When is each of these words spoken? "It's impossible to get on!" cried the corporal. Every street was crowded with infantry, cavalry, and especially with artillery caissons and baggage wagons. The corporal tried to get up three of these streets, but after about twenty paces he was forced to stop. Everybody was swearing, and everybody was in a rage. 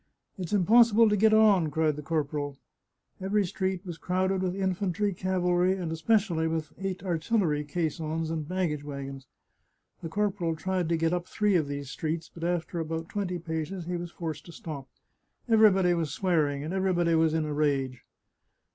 "It's 0.39 0.51
impossible 0.51 1.09
to 1.09 1.15
get 1.15 1.31
on!" 1.31 1.69
cried 1.69 1.95
the 1.95 2.01
corporal. 2.01 2.57
Every 3.21 3.45
street 3.45 3.85
was 3.85 3.99
crowded 3.99 4.41
with 4.41 4.55
infantry, 4.55 5.13
cavalry, 5.13 5.73
and 5.77 5.91
especially 5.91 6.47
with 6.47 6.73
artillery 7.03 7.63
caissons 7.63 8.31
and 8.31 8.47
baggage 8.47 8.83
wagons. 8.83 9.27
The 10.01 10.09
corporal 10.09 10.55
tried 10.55 10.89
to 10.89 10.97
get 10.97 11.13
up 11.13 11.27
three 11.27 11.53
of 11.53 11.67
these 11.67 11.91
streets, 11.91 12.31
but 12.33 12.43
after 12.43 12.79
about 12.79 13.09
twenty 13.09 13.37
paces 13.37 13.85
he 13.85 13.95
was 13.95 14.09
forced 14.09 14.47
to 14.47 14.51
stop. 14.51 14.89
Everybody 15.47 15.93
was 15.93 16.09
swearing, 16.11 16.63
and 16.63 16.73
everybody 16.73 17.13
was 17.13 17.35
in 17.35 17.45
a 17.45 17.53
rage. 17.53 18.03